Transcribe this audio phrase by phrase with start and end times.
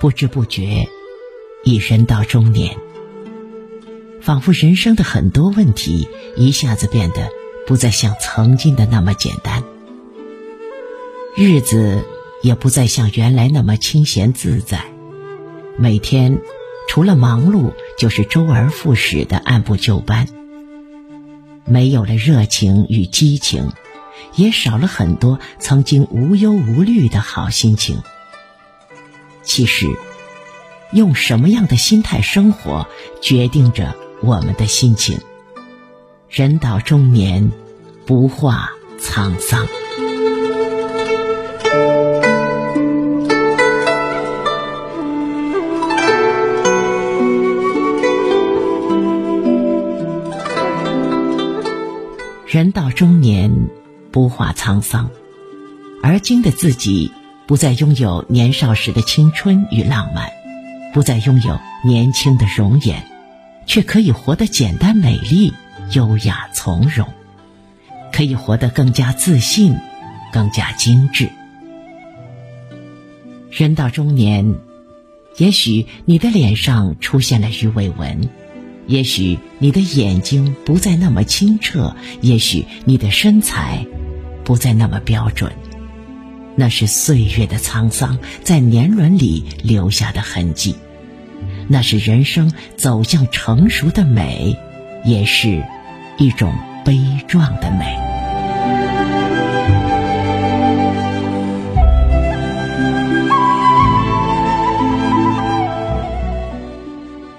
[0.00, 0.88] 不知不觉，
[1.62, 2.74] 已人到中年。
[4.22, 7.28] 仿佛人生的很多问题一下子变得
[7.66, 9.62] 不再像曾经的那么简单，
[11.36, 12.02] 日子
[12.42, 14.84] 也不再像原来那么清闲自在。
[15.76, 16.40] 每天
[16.88, 20.26] 除了忙碌，就是周而复始的按部就班，
[21.66, 23.70] 没有了热情与激情，
[24.34, 27.98] 也少了很多曾经无忧无虑的好心情。
[29.42, 29.86] 其实，
[30.92, 32.86] 用什么样的心态生活，
[33.20, 33.94] 决定着。
[34.22, 35.18] 我们的心情，
[36.28, 37.50] 人到中年，
[38.04, 39.66] 不话沧桑。
[52.46, 53.50] 人到中年，
[54.12, 55.08] 不话沧桑。
[56.02, 57.10] 而今的自己，
[57.50, 60.30] 不再拥有年少时的青春与浪漫，
[60.94, 63.02] 不再拥有年轻的容颜。
[63.66, 65.52] 却可以活得简单美丽、
[65.92, 67.08] 优雅从容，
[68.12, 69.74] 可以活得更加自信、
[70.32, 71.28] 更加精致。
[73.50, 74.54] 人到中年，
[75.36, 78.28] 也许你的脸上出现了鱼尾纹，
[78.86, 83.84] 也许你的眼睛不再那么清澈，也许你的身材
[84.44, 85.52] 不再那么标准，
[86.60, 90.76] 那是岁月的沧桑在年轮里留下的痕迹。
[91.68, 94.54] 那是人生走向成熟的美，
[95.02, 95.64] 也是
[96.18, 96.52] 一种
[96.84, 97.96] 悲壮的美。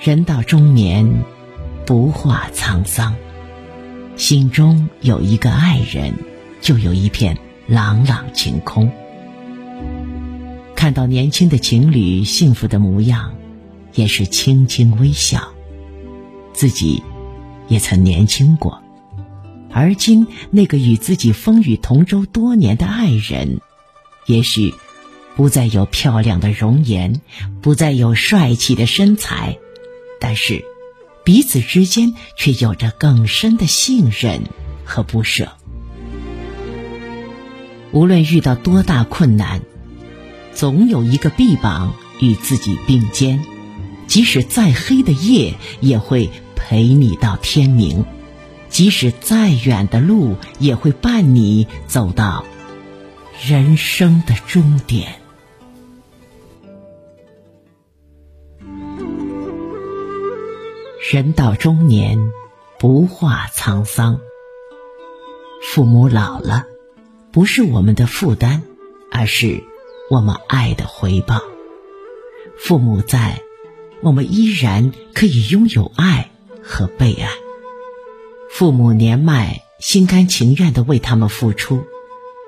[0.00, 1.22] 人到中年，
[1.84, 3.14] 不话沧桑，
[4.16, 6.14] 心中有一个爱人，
[6.62, 7.36] 就有一片
[7.66, 8.90] 朗朗晴空。
[10.80, 13.34] 看到年轻的情侣幸福的模样。
[13.92, 15.52] 也是轻轻微笑，
[16.54, 17.02] 自己
[17.68, 18.82] 也曾年轻过，
[19.70, 23.60] 而今那个与自己风雨同舟多年的爱人，
[24.24, 24.72] 也许
[25.36, 27.20] 不再有漂亮的容颜，
[27.60, 29.58] 不再有帅气的身材，
[30.18, 30.64] 但是
[31.24, 34.44] 彼此之间却有着更深的信任
[34.84, 35.52] 和不舍。
[37.92, 39.60] 无论遇到多大困难，
[40.54, 43.44] 总有一个臂膀与自己并肩。
[44.06, 48.04] 即使再黑的夜，也会陪你到天明；
[48.68, 52.44] 即使再远的路，也会伴你走到
[53.40, 55.14] 人生的终点。
[61.12, 62.18] 人到中年，
[62.78, 64.20] 不话沧桑。
[65.62, 66.66] 父母老了，
[67.30, 68.62] 不是我们的负担，
[69.12, 69.62] 而是
[70.10, 71.40] 我们爱的回报。
[72.58, 73.40] 父母在。
[74.02, 76.30] 我们依然可以拥有爱
[76.62, 77.28] 和被爱。
[78.50, 81.84] 父母年迈，心甘情愿的为他们付出，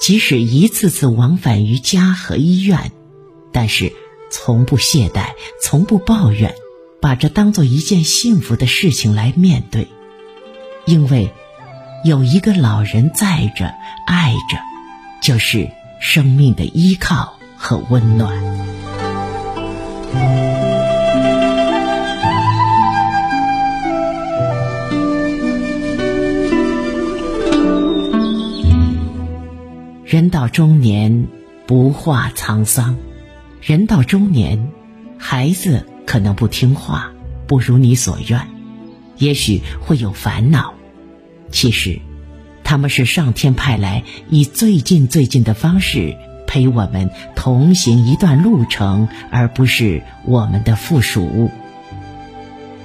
[0.00, 2.90] 即使一次次往返于家和医院，
[3.52, 3.92] 但是
[4.28, 6.56] 从不懈怠，从不抱怨，
[7.00, 9.86] 把这当做一件幸福的事情来面对。
[10.84, 11.30] 因为
[12.04, 13.72] 有一个老人在着，
[14.08, 14.58] 爱着，
[15.22, 17.35] 就是生命的依靠
[17.68, 18.32] 和温暖。
[30.04, 31.26] 人到中年，
[31.66, 32.96] 不话沧桑。
[33.60, 34.70] 人到中年，
[35.18, 37.10] 孩子可能不听话，
[37.48, 38.46] 不如你所愿，
[39.18, 40.74] 也许会有烦恼。
[41.50, 41.98] 其实，
[42.62, 46.16] 他们是上天派来以最近最近的方式
[46.56, 51.50] 陪我们同行一段路程，而不是我们的附属物。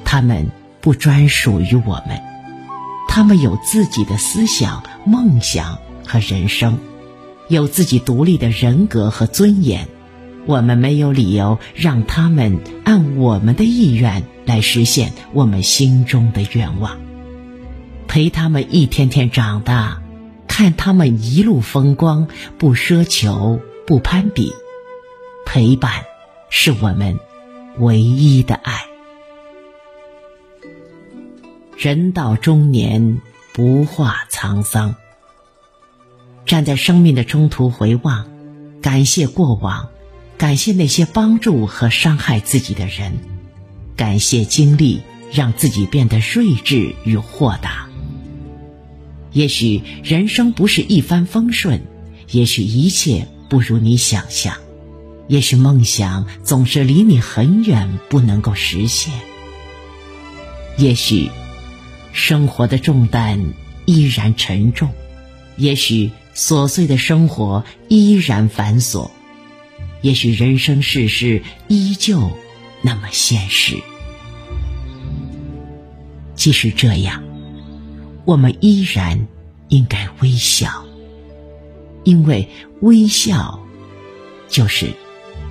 [0.03, 0.51] 他们
[0.81, 2.21] 不专属于我们，
[3.07, 6.79] 他们有自己的思想、梦想和人生。
[7.47, 9.87] 有自己独立的人格和尊严，
[10.45, 16.97] 我们没有理由让他们按我们的意愿来实现我们心中的愿望。
[18.09, 20.00] 陪他们一天天长大，
[20.61, 22.27] 看他们一路风光，
[22.59, 24.53] 不奢求，不攀比，
[25.43, 26.05] 陪伴
[26.51, 27.17] 是我们
[27.79, 28.85] 唯一的爱。
[31.75, 33.23] 人到中年，
[33.53, 34.93] 不话沧桑。
[36.45, 38.29] 站在生命的中途回望，
[38.83, 39.89] 感谢过往，
[40.37, 43.17] 感谢那些帮助和伤害自己的人，
[43.97, 47.87] 感谢经历让自己变得睿智与豁达。
[49.33, 51.81] 也许人生不是一帆风顺，
[52.31, 54.57] 也许一切不如你想象，
[55.27, 59.13] 也许梦想总是离你很远，不能够实现。
[60.77, 61.29] 也许
[62.11, 63.53] 生活的重担
[63.85, 64.89] 依然沉重，
[65.55, 69.11] 也许琐碎的生活依然繁琐，
[70.01, 72.31] 也许人生世事依旧
[72.81, 73.77] 那么现实。
[76.35, 77.23] 即使这样，
[78.31, 79.27] 我们依然
[79.67, 80.85] 应该微笑，
[82.05, 82.47] 因为
[82.79, 83.59] 微笑
[84.47, 84.89] 就是。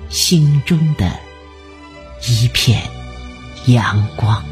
[0.09, 1.09] 心中的
[2.27, 2.83] 一片
[3.67, 4.43] 阳光。